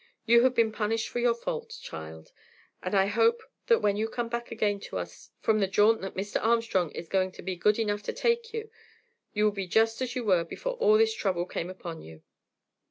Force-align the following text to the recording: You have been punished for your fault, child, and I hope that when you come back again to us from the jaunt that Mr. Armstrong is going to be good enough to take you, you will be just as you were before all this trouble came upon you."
You 0.25 0.41
have 0.45 0.55
been 0.55 0.71
punished 0.71 1.09
for 1.09 1.19
your 1.19 1.35
fault, 1.35 1.77
child, 1.79 2.31
and 2.81 2.95
I 2.95 3.05
hope 3.05 3.43
that 3.67 3.83
when 3.83 3.97
you 3.97 4.09
come 4.09 4.29
back 4.29 4.49
again 4.51 4.79
to 4.89 4.97
us 4.97 5.29
from 5.41 5.59
the 5.59 5.67
jaunt 5.67 6.01
that 6.01 6.15
Mr. 6.15 6.41
Armstrong 6.43 6.89
is 6.93 7.07
going 7.07 7.31
to 7.33 7.43
be 7.43 7.55
good 7.55 7.77
enough 7.77 8.01
to 8.09 8.13
take 8.13 8.51
you, 8.51 8.71
you 9.33 9.43
will 9.45 9.51
be 9.51 9.67
just 9.67 10.01
as 10.01 10.15
you 10.15 10.23
were 10.23 10.43
before 10.43 10.73
all 10.77 10.97
this 10.97 11.13
trouble 11.13 11.45
came 11.45 11.69
upon 11.69 12.01
you." 12.01 12.23